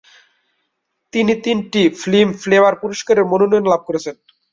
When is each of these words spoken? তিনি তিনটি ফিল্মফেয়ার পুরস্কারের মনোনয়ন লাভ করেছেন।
তিনি 1.13 1.33
তিনটি 1.45 1.81
ফিল্মফেয়ার 2.01 2.73
পুরস্কারের 2.81 3.25
মনোনয়ন 3.25 3.65
লাভ 3.67 3.81
করেছেন। 3.87 4.15